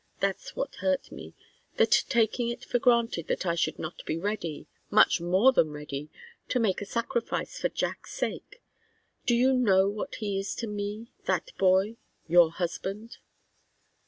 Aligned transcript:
That's 0.19 0.55
what 0.55 0.77
hurt 0.81 1.11
me, 1.11 1.35
that 1.77 1.91
taking 2.09 2.47
it 2.49 2.65
for 2.65 2.79
granted 2.79 3.27
that 3.27 3.45
I 3.45 3.53
should 3.53 3.77
not 3.77 4.03
be 4.03 4.17
ready 4.17 4.67
much 4.89 5.21
more 5.21 5.51
than 5.53 5.69
ready 5.69 6.09
to 6.49 6.59
make 6.59 6.81
a 6.81 6.87
sacrifice 6.87 7.59
for 7.59 7.69
Jack's 7.69 8.11
sake. 8.11 8.63
Do 9.27 9.35
you 9.35 9.53
know 9.53 9.87
what 9.89 10.15
he 10.15 10.39
is 10.39 10.55
to 10.55 10.65
me 10.65 11.11
that 11.25 11.55
boy 11.59 11.97
your 12.27 12.49
husband?" 12.49 13.19